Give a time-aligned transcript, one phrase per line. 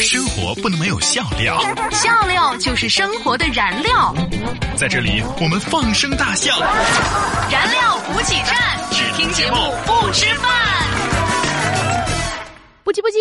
[0.00, 1.56] 生活不能没有笑料，
[1.92, 4.12] 笑料就是生活的燃料。
[4.76, 6.58] 在这里，我们放声大笑。
[7.48, 8.56] 燃料补给站，
[8.90, 10.50] 只听节目不吃饭。
[12.82, 13.18] 不急不急，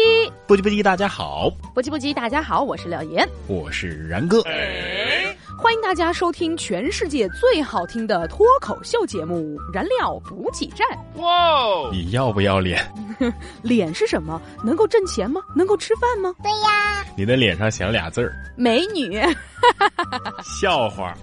[0.48, 4.44] 不急不急，大家好，不急不急，大家好，我是廖岩，我是然哥。
[5.58, 10.86] 欢迎大家收听全世界最好听的脱口秀节目《燃料补给站》。
[11.22, 12.84] 哇，你要不要脸？
[13.62, 14.42] 脸是什么？
[14.64, 15.42] 能够挣钱吗？
[15.56, 16.34] 能够吃饭吗？
[16.44, 17.06] 对呀。
[17.16, 19.22] 你的脸上写了俩字儿：美女。
[20.44, 21.14] 笑话。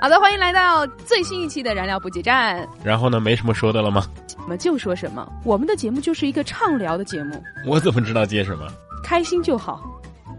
[0.00, 2.62] 好的，欢迎来到最新一期的《燃料补给站》。
[2.84, 3.18] 然后呢？
[3.18, 4.06] 没什么说的了吗？
[4.42, 5.26] 我们就说什么？
[5.44, 7.42] 我们的节目就是一个畅聊的节目。
[7.66, 8.66] 我怎么知道接什么？
[9.02, 9.82] 开心就好。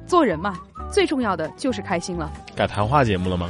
[0.09, 0.59] 做人嘛。
[0.91, 2.29] 最重要的就是开心了。
[2.55, 3.47] 改谈话节目了吗？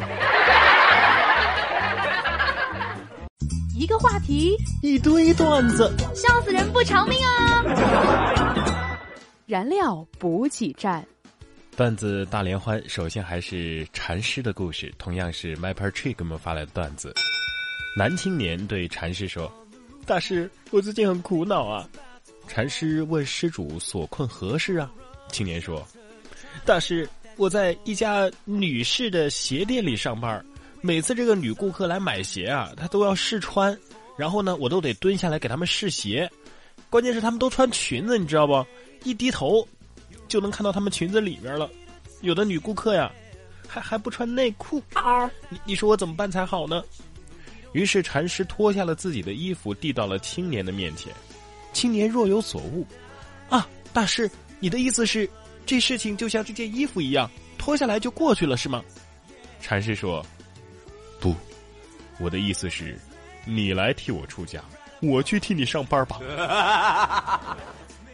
[3.74, 9.00] 一个话题，一堆段子，笑死人不偿命啊！
[9.46, 11.04] 燃料补给站，
[11.78, 12.84] 段子大联欢。
[12.90, 17.16] 首先还是禅师的故事，同样是 My Per Tree 给我们发来的段子。
[17.98, 19.50] 男青年对禅师说
[20.06, 21.88] ：“大师，我最近很苦恼啊。”
[22.50, 24.92] 禅师问施主：“所困何事啊？”
[25.32, 25.88] 青年说
[26.66, 27.08] ：“大师。”
[27.38, 30.44] 我在一家女士的鞋店里上班，
[30.82, 33.78] 每次这个女顾客来买鞋啊，她都要试穿，
[34.18, 36.30] 然后呢，我都得蹲下来给他们试鞋。
[36.90, 38.66] 关键是他们都穿裙子，你知道不？
[39.06, 39.66] 一低头
[40.28, 41.70] 就能看到他们裙子里面了。
[42.20, 43.10] 有的女顾客呀，
[43.66, 44.84] 还还不穿内裤。
[45.48, 46.84] 你你说我怎么办才好呢？
[47.72, 51.14] 于是禅师脱下了自己的衣服，递到了青年的面前。
[51.72, 52.86] 青年若有所悟，
[53.50, 55.30] 啊，大师，你的意思是？
[55.70, 58.84] 这事情就像这件衣服一样，脱下来就过去了，是吗？
[59.62, 60.26] 禅师说
[61.22, 61.36] ：“不，
[62.20, 62.98] 我的意思是，
[63.46, 64.60] 你来替我出家，
[65.00, 66.20] 我去替你上班吧。”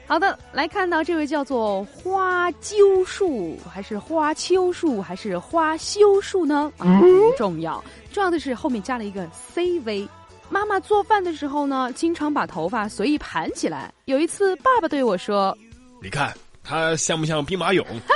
[0.06, 6.70] 好的，来看到这位叫做花鸠树，还是花秋树，还是花修树呢？
[6.78, 10.06] 不重要，重要的是后面加了一个 CV。
[10.50, 13.94] 妈妈做饭的时候呢，经常把头发随意盘起来。
[14.04, 15.58] 有一次，爸爸对我说
[16.04, 17.86] ：“你看。”他像不像兵马俑？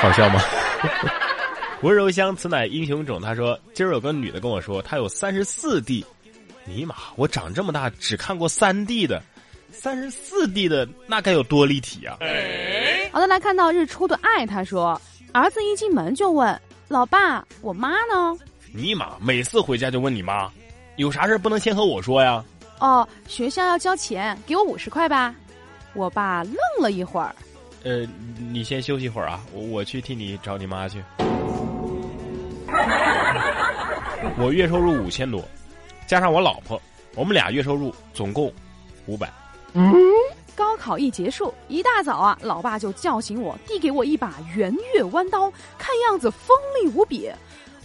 [0.00, 0.40] 好笑吗？
[1.82, 3.20] 温柔乡此乃英雄冢。
[3.20, 6.04] 他说：“今儿有个女的跟我说，她有三十四弟。
[6.64, 9.22] 尼玛，我长这么大只看过三 D 的，
[9.70, 12.18] 三十四弟的那该有多立体啊！”
[13.12, 14.44] 好的，来看到日出的爱。
[14.44, 15.00] 他说
[15.32, 18.36] ：“儿子一进门就问老爸，我妈呢？”
[18.72, 20.50] 尼玛，每次回家就问你妈，
[20.96, 22.44] 有啥事不能先和我说呀？
[22.78, 25.34] 哦，学校要交钱，给我五十块吧。
[25.94, 27.34] 我爸愣了一会儿，
[27.84, 28.06] 呃，
[28.52, 31.02] 你先休息会儿啊，我我去替你找你妈去。
[34.38, 35.42] 我月收入五千多，
[36.06, 36.80] 加上我老婆，
[37.14, 38.52] 我们俩月收入总共
[39.06, 39.30] 五百。
[39.74, 39.92] 嗯
[40.54, 47.30] 高考一结束，一大早啊，老爸就叫醒我，递给我一把圆月弯刀，看样子锋利无比。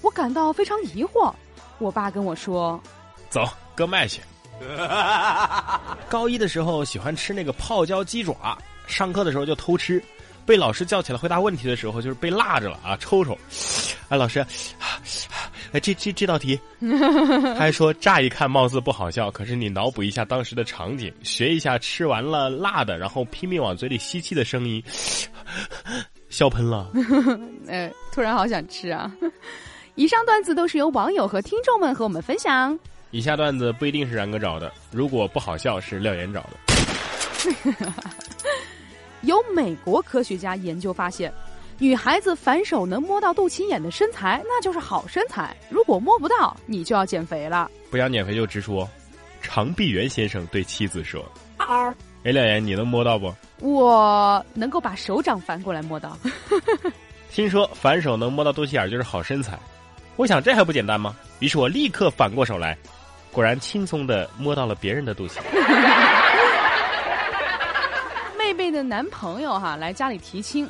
[0.02, 1.34] 我感到非常疑惑。
[1.80, 2.80] 我爸跟我说
[3.30, 3.44] ：“走，
[3.76, 4.22] 割麦去。”
[6.10, 8.58] 高一的时候喜欢吃那个泡椒鸡爪，
[8.88, 10.02] 上课的时候就偷吃，
[10.46, 13.38] 被老师叫起来回答问题的时候就是被辣着了啊，抽抽。
[14.10, 14.46] 哎，老师，
[15.74, 24.84] 哎，这这这道题， 他还说乍一看貌似不好笑，可是你脑补一下当时的场景，学一下吃完了辣的，然后拼命往嘴里吸气的声音，
[26.30, 26.92] 笑喷了。
[27.68, 29.12] 呃， 突然好想吃啊！
[29.96, 32.78] 以上段子都是由网友和听众们和我们分享。
[33.16, 37.94] 以下段子不一定是然哥找的，如果不好笑是廖岩找的。
[39.24, 41.34] 有美国科学家研究发现，
[41.80, 47.72] 女孩子反手能摸到肚脐眼的身材，那就是好身材；如果摸不到，你就要减肥了。
[47.90, 48.86] 不想减肥就直说。
[49.42, 51.24] 长臂猿先生对妻子说
[51.56, 51.96] ：“哎，
[52.34, 53.34] 廖岩，你能摸到不？”
[53.64, 56.18] 我能够把手掌翻过来摸到。
[57.32, 59.58] 听说反手能摸到肚脐眼就是好身材，
[60.18, 61.16] 我想这还不简单吗？
[61.40, 62.78] 于是我立刻反过手来。
[63.36, 65.40] 果然轻松的摸到了别人的肚脐。
[68.40, 70.66] 妹妹的男朋友哈来家里提亲，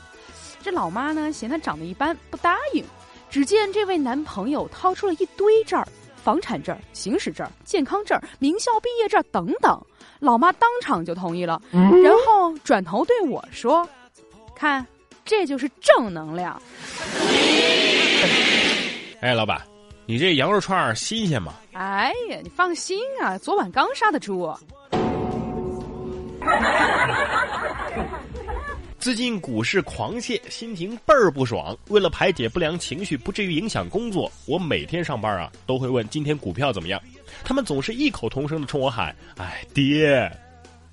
[0.63, 2.83] 这老妈呢嫌他长得一般，不答应。
[3.29, 5.87] 只见这位男朋友掏出了一堆证儿：
[6.23, 9.79] 房产证、行驶证、健康证、名校毕业证等等。
[10.19, 13.87] 老妈当场就同意了，然后转头对我说
[14.57, 14.83] ：“看，
[15.23, 16.59] 这就是正能量。”
[19.21, 19.61] 哎，老板。
[20.07, 21.55] 你这羊肉串新鲜吗？
[21.73, 24.47] 哎呀，你放心啊，昨晚刚杀的猪。
[28.99, 31.75] 最近股市狂泻，心情倍儿不爽。
[31.89, 37.01] 为了排解不良情绪，不至于影响工作，我每天上班啊都会问今天股票怎么样。
[37.43, 40.31] 他们总是异口同声的冲我喊：“哎，跌。”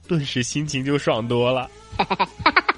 [0.08, 1.70] 顿时心情就爽多了。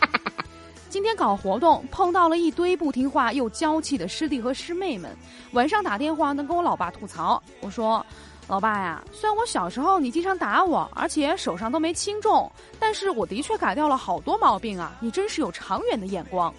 [1.17, 5.17] 搞活动碰到了一堆不听话又娇气的师弟和师妹们，
[5.53, 8.05] 晚上打电话能跟我老爸吐槽，我说。
[8.47, 14.93] 老爸呀，虽然我小时候你经常打我，而且手上都没轻重，但是我的确改掉了好多毛病啊！
[15.01, 16.55] 你真是有长远的眼光。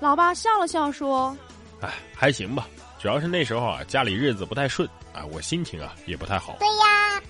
[0.00, 1.36] 老爸笑了笑说
[1.82, 2.66] ：“哎，还行吧，
[2.98, 7.22] 主要是那时候啊，家里日子不太顺啊，我心情啊也不太好。”对呀，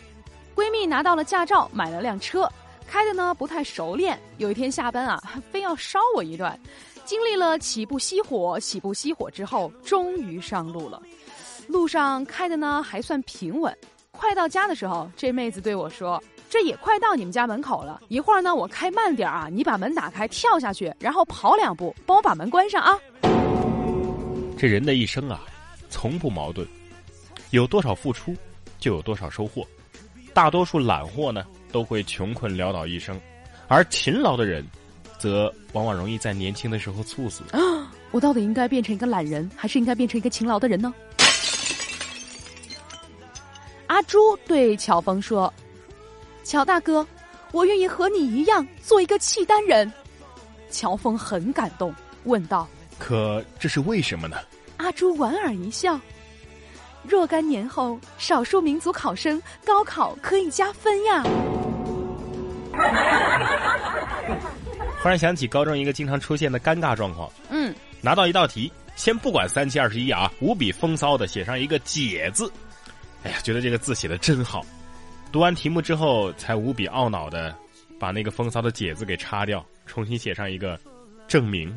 [0.55, 2.50] 闺蜜拿到了驾照，买了辆车，
[2.91, 4.19] 开的呢不太熟练。
[4.39, 5.23] 有一天下班啊，
[5.53, 6.59] 非要烧我一段，
[7.05, 11.01] 经历了起步熄火、起步熄火之后，终于上路了。
[11.69, 13.73] 路上开的呢还算平稳，
[14.11, 16.21] 快到家的时候，这妹子对我说
[16.51, 22.99] ：“这也快到你们家门口了，一会儿呢我开慢点啊，你把门打开跳下去，然后跑两步，帮我把门关上啊。”
[24.59, 25.41] 这人的一生啊，
[25.89, 26.67] 从不矛盾，
[27.51, 28.35] 有多少付出，
[28.81, 29.65] 就有多少收获。
[30.35, 33.20] 大多数懒货呢，都会穷困潦倒一生，
[33.69, 34.64] 而勤劳的人，
[35.19, 37.43] 则往往容易在年轻的时候猝死。
[37.52, 40.93] 啊，我到底应该变成一个懒人，还是应该变成一个勤劳的人呢？
[43.87, 45.52] 阿朱对乔峰说
[46.44, 47.06] ：“乔大哥，
[47.50, 49.93] 我愿意和你一样做一个契丹人。”
[50.70, 51.93] 乔峰很感动，
[52.25, 52.69] 问道
[52.99, 54.37] ：“可这是为什么呢？”
[54.78, 55.99] 阿朱莞尔一笑
[57.02, 61.25] ：“若干年后，少数民族考生高考可以加分呀。”
[65.03, 72.53] 忽然想起高中一个经常出现的尴尬状况：嗯，拿到一道题，先不管三七二十一啊，无比风骚的写上一个“解”字。
[73.23, 74.65] 哎呀，觉得这个字写的真好。
[75.32, 77.55] 读完题目之后，才无比懊恼的
[77.99, 80.79] 把那个风骚的“解”字给擦掉，重新写上一个
[81.27, 81.73] “证明”。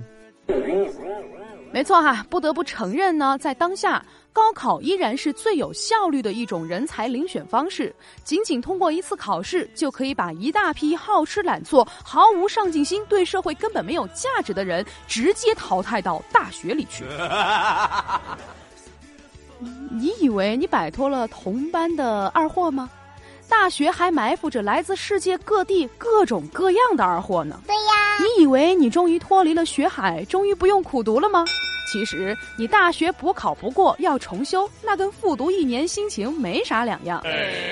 [1.74, 7.92] 没错哈，不得不承认呢，在当下，高考依然是最有效率的一种人才遴选方式。
[8.24, 17.04] 仅仅通过一次考试，就可以把一大批好吃懒做、毫无上进心、对社会根本没有价值的人直接淘汰到大学里去。
[19.90, 22.88] 你以为你摆脱了同班的二货吗？
[23.50, 27.62] 大学还埋伏着来自世界各地各种各样的二货呢。
[27.66, 31.46] 对呀，你以为你终于脱离了学海，终于不用苦读了吗？
[31.92, 37.22] 其实你大学补考不过要重修，那跟复读一年心情没啥两样。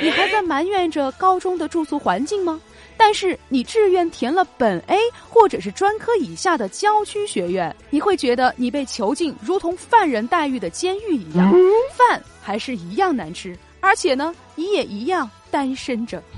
[0.01, 2.62] 你还在埋怨着高中的住宿环境吗？
[2.97, 11.51] 但是你志愿填了本 A 或者是专科以下的郊区学院，你会觉得你被囚禁如同犯人待遇的监狱一样，
[11.97, 16.24] 饭还是一样难吃，而且呢，你也一样单身着。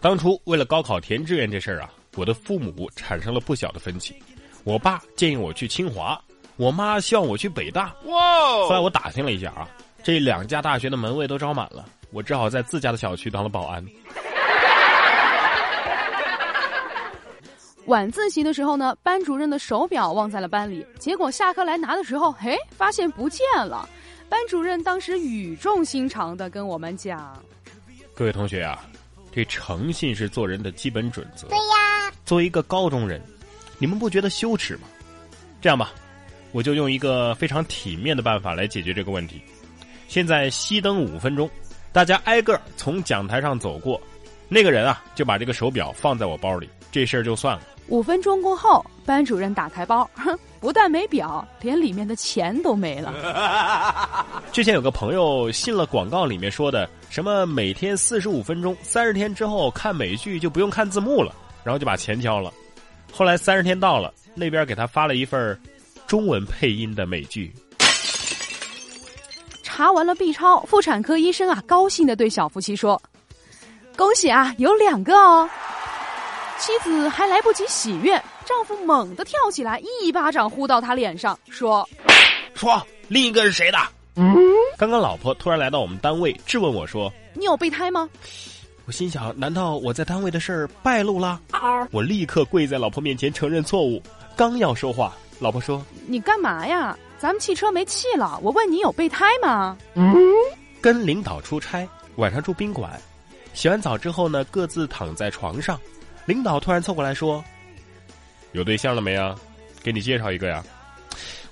[0.00, 4.14] 当初为了高考填志愿这事儿啊，我的父母产生了不小的分歧。
[4.64, 6.18] 我爸建议我去清华，
[6.56, 7.94] 我妈希望我去北大。
[8.04, 8.66] 哇！
[8.66, 9.68] 后来我打听了一下啊，
[10.02, 11.84] 这两家大学的门卫都招满了。
[12.12, 13.84] 我只好在自家的小区当了保安。
[17.86, 23.88] 晚自习的时候呢，班主任的手表忘在了班里，结果下课来拿的时候，嘿，发现不见了。
[24.30, 27.36] 班主任当时语重心长的跟我们讲
[28.14, 28.88] ：“各位同学啊，
[29.32, 31.48] 这诚信是做人的基本准则。
[31.48, 33.20] 对呀，作为一个高中人，
[33.78, 34.82] 你们不觉得羞耻吗？
[35.60, 35.92] 这样吧，
[36.52, 39.42] 我就用一个非常体面的办法来解决这个问题。
[40.06, 41.50] 现在熄灯五分钟。”
[41.92, 44.00] 大家挨个从讲台上走过，
[44.48, 47.62] 那个人啊就把这个手表放在我包里，这事儿就算了。
[47.88, 53.12] 五分钟过后，班主任打开包，哼，不但没表，连里面的钱都没了。
[54.52, 61.34] 之前有个朋友信了广告里面说的什么每天四十五分钟，三十天之后看美剧就不用看字幕了，
[61.64, 62.52] 然后就把钱交了。
[63.12, 65.58] 后来三十天到了，那边给他发了一份
[66.06, 67.52] 中文配音的美剧。
[69.62, 73.00] 查完了 B 超，妇产科医生啊，高兴的对小夫妻说
[73.96, 75.48] ：“恭喜啊，有两个哦！”
[76.60, 81.88] 妻子还来不及喜悦，丈夫猛地跳起来，一巴掌呼到他脸上，说
[82.54, 83.78] ：“说另一个是谁的？”
[84.16, 84.36] 嗯
[84.76, 88.06] 刚刚老婆突然来到我们单位，质问我说：“你有备胎吗？”
[88.84, 91.40] 我心想：难道我在单位的事儿败露了？
[91.90, 94.02] 我立刻跪在老婆面前承认错误。
[94.36, 99.76] 刚要说话，老婆说：“你干嘛呀？”咱们汽车没气了，我问你有备胎吗？
[99.94, 100.14] 嗯，
[100.80, 103.00] 跟领导出差，晚上住宾馆，
[103.52, 105.78] 洗完澡之后呢，各自躺在床上，
[106.26, 107.42] 领导突然凑过来说
[108.52, 109.34] ：“有对象了没啊？
[109.82, 110.62] 给你介绍一个呀。”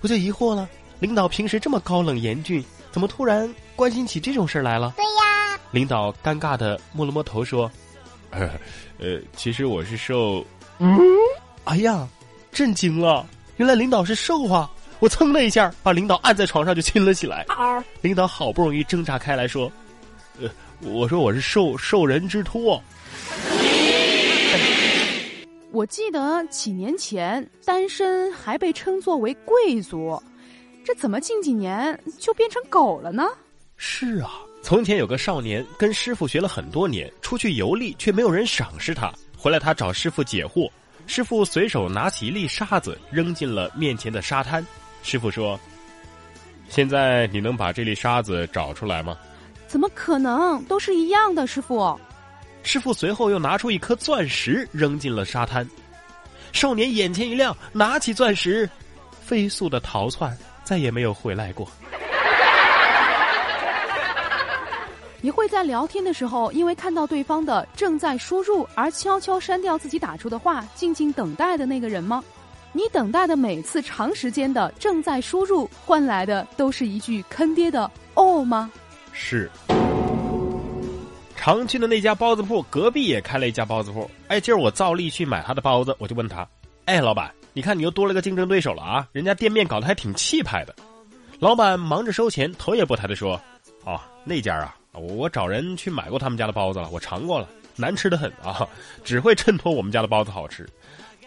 [0.01, 0.69] 我就疑惑了，
[1.01, 4.93] 领导平时这么高冷严峻，怎么突然关心起这种事来了？
[4.97, 7.71] 对呀，领导尴尬的摸了摸头说
[8.31, 10.45] ：“呃，其实我是受……
[10.79, 10.97] 嗯，
[11.65, 12.07] 哎呀，
[12.53, 14.71] 震惊了，原来领导是受啊。”
[15.01, 17.47] 我蹭的一下，把领导按在床上就亲了起来。
[18.01, 19.71] 领导好不容易挣扎开来说
[20.41, 22.83] ：“呃，我说我是受受人之托。
[25.79, 30.21] 我记得几年前单身还被称作为贵族，
[30.85, 33.29] 这怎么近几年就变成狗了呢？
[33.77, 34.29] 是啊，
[34.61, 40.69] 从前有个少年跟师傅学了很多年，出去游历却没有人赏识他，回来他找师傅解惑，
[41.07, 44.67] 师傅随手拿起一粒沙子扔进了面前的沙滩，
[45.05, 45.57] 师傅说
[46.69, 49.17] ：“现在你能把这粒沙子找出来吗？”
[49.69, 50.61] 怎么可能？
[50.65, 51.97] 都是一样的，师傅。
[52.62, 55.67] 师傅随后又拿出一颗钻石扔进了沙滩，
[56.53, 58.69] 少年眼前一亮，拿起钻石，
[59.21, 61.69] 飞速的逃窜，再也没有回来过。
[65.21, 72.23] 你会在聊天的时候，因为看到对方的正在输入而悄悄删掉自己打出的话，静静等待的那个人吗？
[72.73, 78.71] 你等待的每次长时间的正在输入，换来的都是一句坑爹的“哦”吗？
[79.12, 79.50] 是，
[81.40, 84.11] 常去的那家包子铺隔壁也开了一家包子铺。
[84.26, 86.47] 哎，今儿我照例去买他的包子，我就问他
[86.85, 89.07] ：“哎，老板，你看你又多了个竞争对手了啊？
[89.12, 90.75] 人家店面搞得还挺气派的。”
[91.38, 93.40] 老板忙着收钱，头也不抬的说
[93.87, 98.68] ：“哦，那家啊，我找人去买过他们家的包子了，我尝过了，难吃的很啊，
[99.04, 100.68] 只会衬托我们家的包子好吃。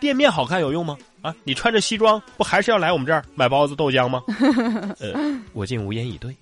[0.02, 0.98] 店面好看有用吗？
[1.22, 4.22] 啊，你穿着西装不还是要来我们这儿买包子豆浆吗？”
[5.00, 5.14] 呃，
[5.54, 6.36] 我竟无言以对。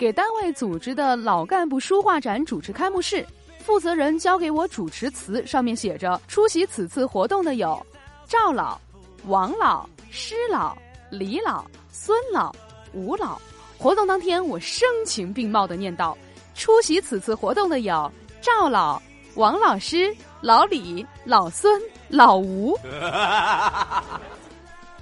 [0.00, 3.22] 给单位组织的老干部书画展主持开幕式，
[3.58, 7.86] 负责人交给我主持词，上面写着：出席此次活动的有
[8.26, 8.80] 赵老、
[9.26, 10.74] 王老、施老、
[11.10, 12.50] 李老、孙老、
[12.94, 13.38] 吴老。
[13.76, 16.16] 活动当天，我声情并茂的念道：
[16.54, 18.98] 出席此次活动的有赵老、
[19.34, 21.78] 王老师、老李、老孙、
[22.08, 22.74] 老吴。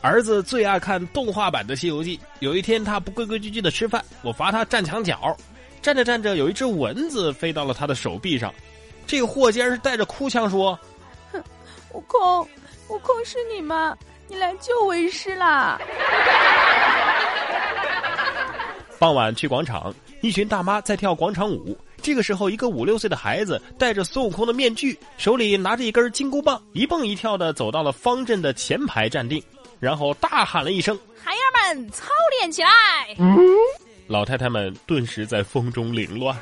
[0.09, 2.17] 儿子最爱看动画版的《西游记》。
[2.41, 5.37] 有一天，他不规规矩矩的吃饭，我罚他站墙角。
[5.83, 8.51] 站着站着，有一只蚊子飞到了他的手臂上。
[9.07, 10.79] 这个货竟然是带着哭腔说
[11.31, 11.43] ：“哼，
[11.93, 12.41] 悟空，
[12.89, 13.95] 悟空是你吗？
[14.29, 15.79] 你来救为师啦！”
[18.99, 21.77] 傍晚去广场，一群大妈在跳广场舞。
[22.01, 29.43] 这个时候，一个五六岁的孩子戴着孙悟空的面具，手里拿着一根金箍棒，一蹦一跳的走到了方阵的前排站定。
[29.81, 32.07] 然后大喊了一声：“孩儿们，操
[32.39, 32.69] 练起来！”
[33.19, 33.39] 嗯
[34.07, 36.37] 老太太们顿时在风中凌乱。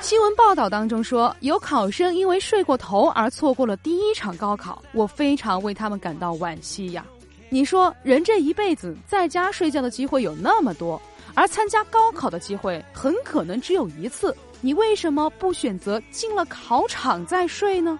[0.00, 7.04] 新闻报道当中说，有考生因为睡过头而错过了第一场高考，我非常为他们感到惋惜呀。
[7.50, 11.00] 你说，人这一辈子在家睡觉的机会有那么多，
[11.34, 17.98] 而参加高考的机会很可能只有一次，你为什么不选择进了考场再睡呢？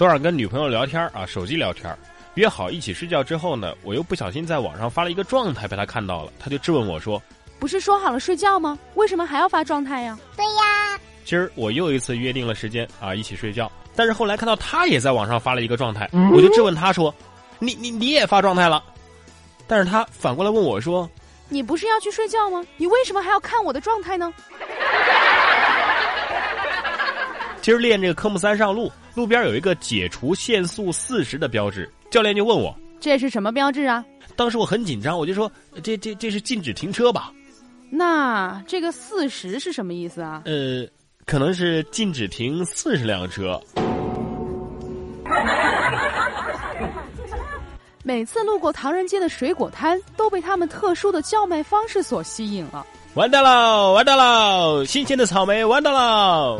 [0.00, 1.94] 昨晚跟女朋友聊天啊，手机聊天，
[2.32, 7.22] 约好一起睡觉之后呢，我又不小心在网上发了一个状态，被她看到了，她就质问我说
[7.60, 8.78] ：“不是说好了睡觉吗？
[8.94, 10.98] 为什么还要发状态呀？”对呀。
[11.26, 17.14] 今儿我又一次约定了时间啊，一起睡觉，但是后来看到她也在网上发了一个状态，我就质问她说
[17.60, 18.82] ：“你你你也发状态了？”
[19.68, 21.06] 但是她反过来问我说
[21.50, 22.64] ：“你不是要去睡觉吗？
[22.78, 24.32] 你为什么还要看我的状态呢？”
[27.60, 34.02] 今儿练这个科目三上路，路边有一个解除限速四十的标志，教练就问我这是什么标志啊？
[34.34, 37.30] 当时我很紧张，我就说这这这是禁止停车吧？
[37.90, 40.40] 那这个四十是什么意思啊？
[40.46, 40.86] 呃，
[41.26, 43.60] 可能是禁止停四十辆车。
[48.02, 52.86] 每次路过唐人街的水果摊，都被他们特殊的叫卖方式所吸引了。
[53.12, 54.82] 完蛋了，完蛋了！
[54.86, 56.56] 新鲜的草莓，完蛋了！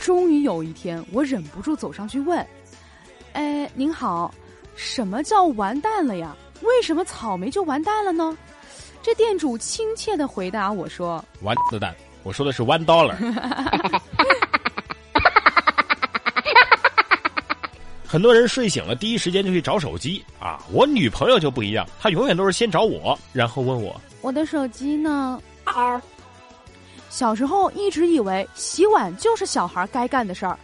[0.00, 2.44] 终于有一天，我忍不住走上去问
[3.34, 4.32] ：“哎，您好，
[4.74, 6.34] 什么叫完蛋了呀？
[6.62, 8.36] 为什么草莓就完蛋了呢？”
[9.02, 13.14] 这店主亲切的回答我说：“完的蛋，我说的是 one dollar。
[18.06, 20.60] ”很多人睡醒了，第一时间就去找手机啊！
[20.72, 25.40] 我女朋友就不一样，她永远都是先找我，然后问我：“我的手机呢？”
[27.10, 30.58] 小时候一直以为洗碗就是小孩该干的事儿，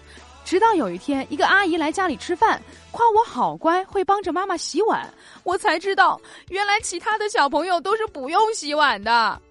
[0.45, 2.63] 直到有一天一个阿姨来家里吃饭，
[2.93, 5.13] 夸我好乖，会帮着妈妈洗碗，
[5.43, 9.43] 我才知道原来其他的小朋友都是不用洗碗的。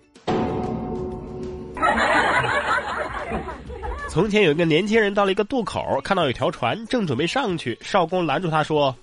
[4.07, 8.95] 从前有一个年轻人到了一个渡口，看到有条船，正准备上去，少公拦住他说：“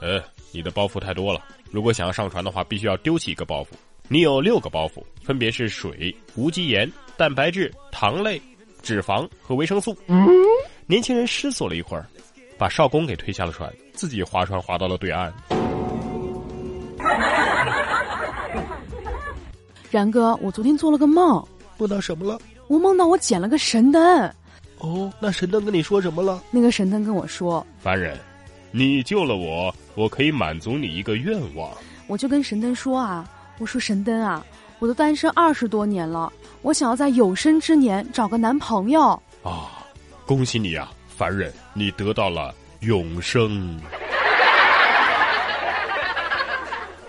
[0.00, 0.18] 呃，
[0.50, 3.66] 你的包袱太多了，如果想要上船的话，必须要丢弃一个包袱。
[4.08, 8.40] 你有六个包袱，分别是水、无机盐。”蛋白质、糖类、
[8.80, 9.96] 脂肪和维生素。
[10.86, 12.06] 年轻人思索了一会儿，
[12.56, 15.34] 把少公给推下了船，自己划船划到了对岸。
[19.90, 21.44] 然哥，我昨天做了个梦，
[21.76, 22.40] 梦到什么了？
[22.68, 24.32] 我梦到我捡了个神灯。
[24.78, 26.40] 哦，那神灯跟你说什么了？
[26.52, 28.16] 那个神灯跟我说：“凡人，
[28.70, 31.68] 你救了我，我可以满足你一个愿望。”
[32.06, 34.44] 我就跟神灯说啊，我说神灯啊，
[34.78, 39.10] 我都单身二十多年了，我想要在有生之年找个男朋友。
[39.42, 39.84] 啊，
[40.26, 43.80] 恭喜你啊，凡人，你得到了永生。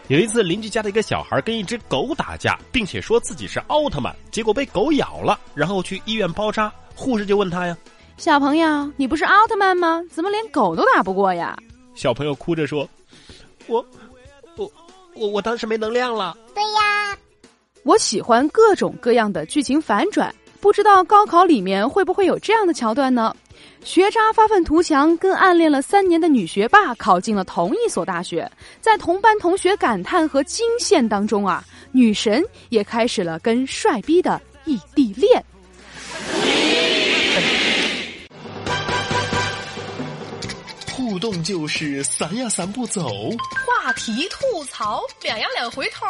[0.07, 6.71] 有一次，邻居家的一个小孩跟一只狗打架，并且说自己是奥特曼，结果被狗咬了，然后去医院包扎。
[6.95, 7.77] 护士就问他呀
[8.17, 10.03] ：“小朋友，你不是奥特曼吗？
[10.11, 11.55] 怎么连狗都打不过呀？”
[11.93, 12.89] 小朋友哭着说
[13.67, 13.85] ：“我，
[15.19, 17.17] 我，我，当时没能量了。”对呀，
[17.83, 23.35] 我喜欢各种各样的剧情反转，不知道高考里面会不会有这样的桥段呢？
[23.83, 28.49] 学渣发愤图强，跟暗恋了三年的女学霸考进了同一所大学，
[28.81, 35.43] 在同班同学感叹和惊羡当中啊，女神也开始了跟帅逼的异地恋。
[41.19, 43.09] 互动就是散呀散不走，
[43.67, 46.05] 话题吐槽两呀两回头，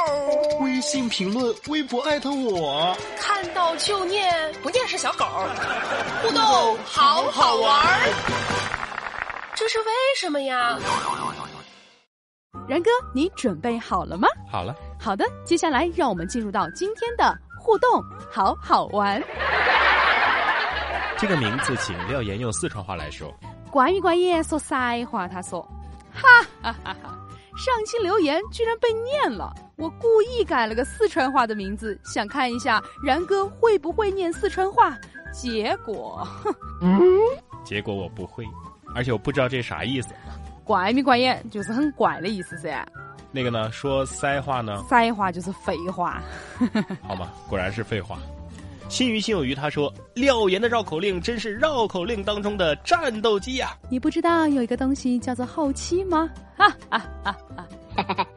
[0.59, 5.25] 微信评论、微博艾特我，看到就念，不念是小狗。
[6.21, 8.13] 互动好好玩儿，
[9.55, 9.85] 这是为
[10.15, 10.77] 什么呀？
[12.67, 14.27] 然哥，你准备好了吗？
[14.51, 17.99] 好了，好的，接下来让我们进入到今天的互动，
[18.31, 19.19] 好好玩。
[21.17, 23.33] 这个名字，请廖岩用四川话来说。
[23.71, 25.61] 关于关眼说塞话，他说
[26.11, 26.27] ：“哈
[26.61, 27.19] 哈哈哈！
[27.57, 34.97] 上期留言居然被念了，我故意改了个四川话的名字，想看一下然哥会不会念四川话。
[35.31, 36.27] 结果，
[36.81, 36.99] 嗯，
[37.63, 38.43] 结果我不会，
[38.95, 40.09] 而且我不知道这啥意思。
[40.63, 42.85] 怪咪怪眼就是很怪的意思噻。
[43.31, 44.83] 那个呢，说塞话呢？
[44.89, 46.21] 塞话就是废话。
[47.03, 47.29] 好吗？
[47.47, 48.17] 果然是废话。
[48.89, 53.77] 心鱼心有余，他说：“廖岩的绕口令真是绕口令当中的战斗机呀！
[53.87, 57.37] 你不知道有一个东西叫做后期吗？”哈哈哈
[57.95, 58.27] 哈哈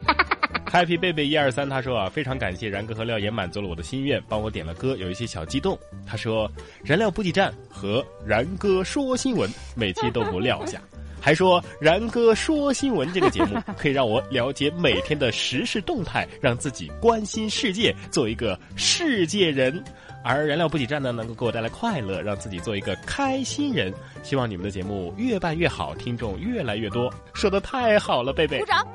[0.67, 5.77] ！Happy 贝贝一二三，他说啊，非常感谢然哥和廖岩满足了我的心愿，帮我点了歌，有一些小激动。
[6.05, 6.49] 他说
[6.85, 10.79] ：“燃料补给站和然哥说新闻，每期都不撂下。
[11.19, 19.83] ”还说：“然哥说新闻这个节目可以让我了解每天的时事动态，让自己关心世界，做一个世界人。”
[20.23, 23.93] 而燃料补给站呢，能够给我带来快乐，让自己做一个开心人。
[24.23, 27.13] 希望你们的节目越办越好，听众越来越多。
[27.33, 28.59] 说的太好了，贝贝。
[28.59, 28.87] 鼓掌。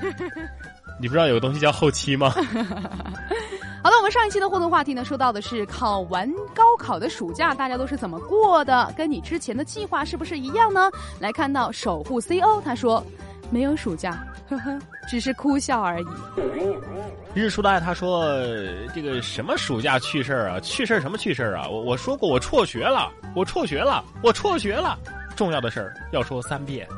[1.00, 2.30] 你不知道有个东西叫后期吗？
[3.82, 8.92] 好了，我们上一期的互动话题呢，说到的是考完高考的暑假，大家都是怎么过的？
[8.96, 10.90] 跟你之前的计划是不是一样呢？
[11.20, 13.04] 来看到守护 CO，他说。
[13.50, 14.78] 没有暑假，呵呵，
[15.08, 16.06] 只是哭笑而已。
[17.34, 18.26] 日出的爱他说
[18.94, 20.60] ：“这个什么暑假趣事儿啊？
[20.60, 21.68] 趣事儿什么趣事儿啊？
[21.68, 24.98] 我我说过我辍学了，我辍学了，我辍学了。
[25.36, 26.88] 重要的事儿要说三遍。”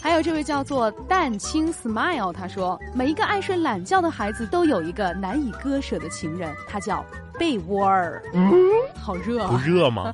[0.00, 7.04] 还有这位叫做蛋清 smile，他说：“每一个爱睡懒觉的孩子都有一个难以割舍的情人，他叫。”
[7.38, 8.52] 被窝儿，嗯，
[9.00, 10.12] 好热，不热吗？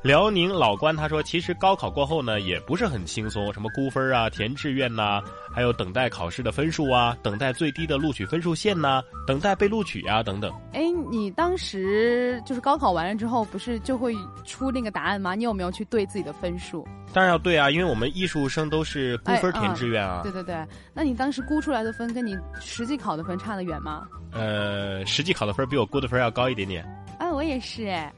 [0.00, 5.20] 辽宁老关他说，其实高考过后呢，也不是很轻松，什么估分啊、填志愿呐，
[5.54, 10.50] 还有等待考试的分数啊，等待最低的录取分数线呐，等待被录取啊，等等。
[10.72, 15.34] 哎，你当时就是高考完了之后，不是就会出那个答案吗？
[15.34, 16.86] 你有没有去对自己的分数？
[17.12, 20.20] 当然要对啊，因为我们艺术生都是估分填志愿啊。
[20.22, 20.56] 对对对，
[20.94, 24.06] 那你当时估出来的分跟你实际考的分差得远吗？
[24.32, 26.82] 呃，实际考的分比我估的分要高一点点。
[27.18, 28.10] 啊，我也是哎。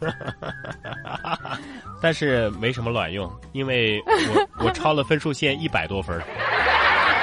[2.02, 6.20] 但是没什么卵用，因为我我超了分数线一百多分。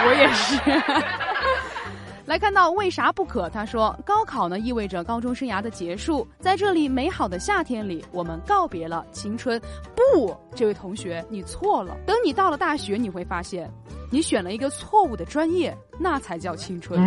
[0.05, 0.59] 我也是。
[2.25, 3.49] 来看到为啥不可？
[3.49, 9.57] 他说，高考呢意味着高中生涯的结束，在这里美好的夏天里，我们告别了青春。
[9.95, 11.95] 不，这位同学，你错了。
[12.05, 13.71] 等你到了大学，你会发现，
[14.11, 16.99] 你选了一个错误的专业，那才叫青春。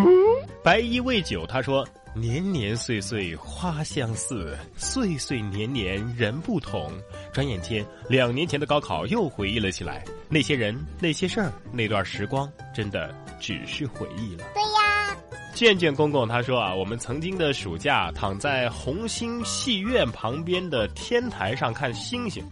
[0.64, 6.92] 白衣未久，他说，年年岁岁花相似，岁岁年年人不同。
[7.32, 14.44] 转眼间，两年前的高考又回忆了起来，那些人，那些事儿，那段时光，真的只是回忆了。
[14.54, 15.16] 对呀。
[15.54, 22.42] 卷卷公公他说啊，我们曾经的暑假躺在红星戏院旁边的天台上看星星。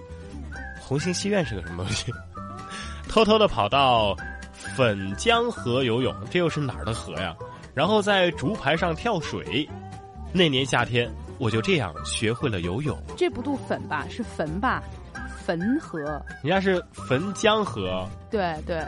[0.81, 2.13] 红星戏院是个什么东西？
[3.09, 4.17] 偷偷的跑到
[4.77, 7.35] 粉江河游泳，这又是哪儿的河呀？
[7.79, 9.69] 然后在竹排上跳水。
[10.33, 12.99] 那年夏天，我就这样学会了游泳。
[13.17, 14.05] 这不读粉吧？
[14.11, 14.83] 是汾吧？
[15.47, 16.01] 汾河。
[16.43, 18.05] 人家是汾江河。
[18.33, 18.85] 对对，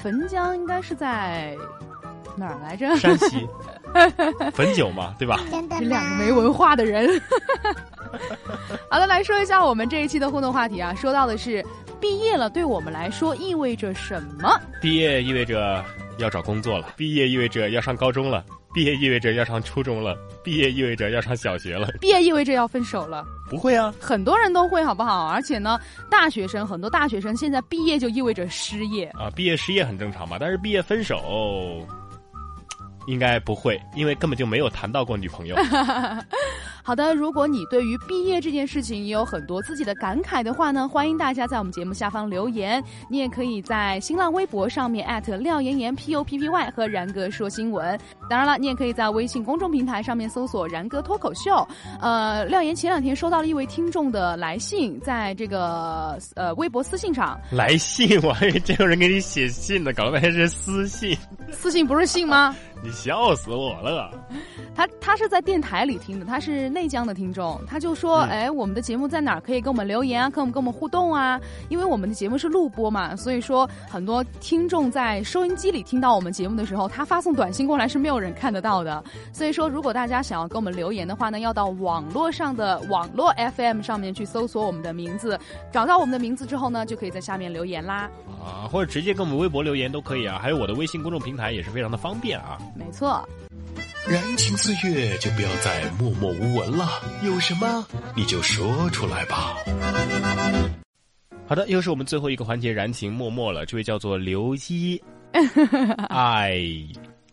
[0.00, 1.56] 汾江应该是在。
[2.36, 2.96] 哪儿来着？
[2.96, 3.44] 山西，
[4.54, 5.40] 汾酒嘛，对吧？
[5.50, 7.20] 这两个没文化的人。
[8.88, 11.66] 好了，来说一下我们这一期的互动话题啊，说到的是
[12.00, 14.56] 毕业了，对我们来说意味着什么？
[14.80, 15.84] 毕业意味着
[16.20, 23.24] 要找工作了，毕业意味着要上高中了，毕业意味着要上初中了，毕业意味着要上小学了， 毕业意味着要分手了。
[23.48, 25.26] 不会啊，很多人都会，好不好？
[25.26, 31.84] 而且呢，大学生很多大学生现在毕业就意味着失业啊，毕业失业很正常嘛，但是毕业分手。
[33.06, 35.56] 应该不会，因为根本就没有谈到过女朋友。
[36.82, 42.82] 好的，如果你对于毕业这件事情也有很多自己的感慨的话呢，欢迎大家在我们节目下方留言。
[43.08, 47.98] 你也可以在新浪微博上面艾特廖岩岩 P U P P Y 和然哥说新闻。
[48.28, 51.66] 当然了，你也可以在微信公众平台上面搜索“然哥脱口秀”。
[52.00, 61.16] 呃，廖岩前两天收到了一位听众的来信，在这个呃微博私信上来信， 我还以为这有人给你写信呢，搞了半天是私信。
[61.52, 62.56] 私信不是信吗？
[62.82, 64.10] 你笑死我了！
[64.74, 70.30] 他他是在电台里听的，他是内江的听众，他就说：“哎，我们的节目在哪儿可以跟我们留言啊？
[70.30, 71.38] 跟我们跟我们互动啊？
[71.68, 79.02] 因为我们的节目是录播嘛，所以说很多听众在收音机里听到我们节目的时候，他发送短信过来是没有人看得到的。
[79.32, 85.38] 所以说，如果大家想要跟我们留言的话呢，要到网络上的网络 FM 上面去搜索我们的名字，
[85.70, 88.08] 找到我们的名字之后呢，就可以在下面留言啦。
[88.40, 93.22] 啊，或者直接跟我们微博留言都可以啊，还有我的微信公众平台也是非常的方便啊。”没错，
[94.08, 96.88] 燃情岁月就不要再默默无闻了，
[97.24, 99.56] 有什么你就说出来吧。
[101.46, 103.66] 好的，又是我们最后一个环节，燃情默默了。
[103.66, 105.00] 这位叫做刘一
[106.08, 106.58] 爱，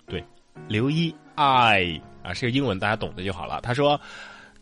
[0.08, 0.24] 对，
[0.68, 3.60] 刘一爱啊，是个英文，大家懂的就好了。
[3.62, 4.00] 他说。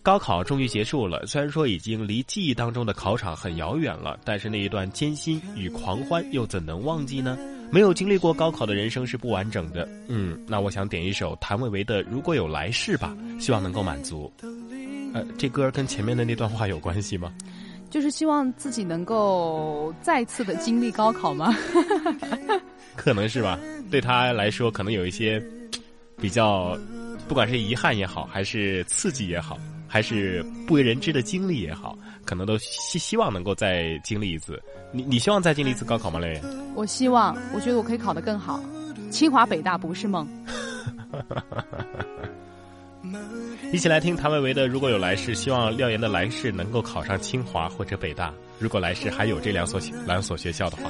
[0.05, 7.35] 高考终于结束了，虽然说已经离记忆当中的考场很遥远了，但是那一段艰辛与狂欢又怎能忘记呢？
[7.71, 9.89] 没有经历过高考的人生是不完整的。
[10.07, 14.31] 嗯，那我想点一首谭维维的《如果有来世》吧，希望能够满足。
[15.15, 17.33] 呃，这歌跟前面的那段话有关系吗？
[17.89, 21.51] 就是希望自己能够再次的经历高考吗？
[22.95, 23.57] 可能是吧，
[23.89, 25.41] 对他来说可能有一些
[26.21, 26.77] 比较，
[27.27, 29.57] 不管是遗憾也好，还是刺激也好。
[29.87, 34.61] 还是不为人知的经历也好，可能都希希望能够再经历一次。
[34.91, 36.41] 你你希望再经历一次高考吗，雷？
[36.73, 38.61] 我希望，我觉得我可以考得更好。
[39.11, 40.27] 清华北大不是梦。
[43.71, 48.33] 一起来听谭维维的《如果有来世》，希望廖岩的来世能够考上清华或者北大。
[48.59, 50.89] 如果来世还有这两所两所学校的话。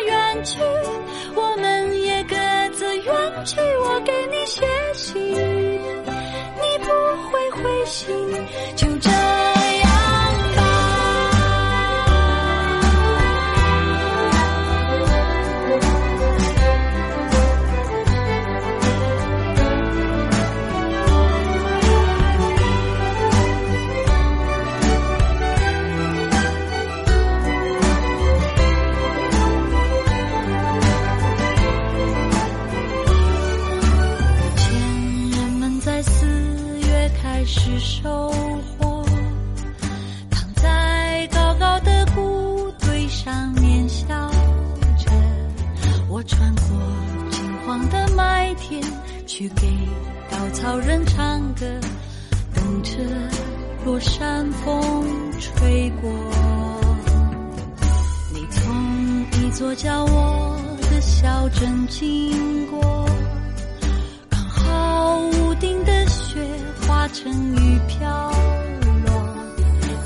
[0.33, 0.59] 远去，
[1.35, 2.35] 我们也各
[2.73, 3.13] 自远
[3.45, 3.59] 去。
[3.59, 6.89] 我给你写信，你不
[7.29, 8.07] 会回信，
[8.77, 9.09] 就这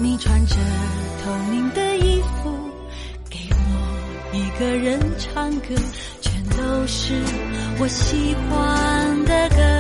[0.06, 0.56] 你穿着
[1.24, 2.52] 透明的衣服
[3.28, 5.70] 给我一个人唱歌
[6.22, 7.20] 全都是
[7.80, 9.75] 我喜欢的歌。